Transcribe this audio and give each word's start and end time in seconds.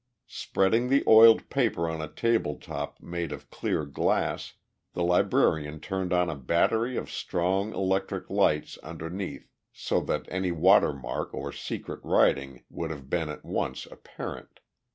Spreading 0.25 0.89
the 0.89 1.03
oiled 1.07 1.47
paper 1.51 1.87
on 1.87 2.01
a 2.01 2.07
table 2.11 2.55
top 2.55 2.99
made 3.03 3.31
of 3.31 3.51
clear 3.51 3.85
glass, 3.85 4.55
the 4.93 5.03
Librarian 5.03 5.79
turned 5.79 6.11
on 6.11 6.27
a 6.27 6.33
battery 6.35 6.97
of 6.97 7.11
strong 7.11 7.71
electric 7.71 8.27
lights 8.31 8.79
underneath 8.79 9.51
so 9.71 9.99
that 10.01 10.25
any 10.31 10.51
watermark 10.51 11.31
or 11.35 11.51
secret 11.51 11.99
writing 12.03 12.63
would 12.67 12.89
have 12.89 13.11
been 13.11 13.29
at 13.29 13.45
once 13.45 13.85
apparent. 13.85 14.59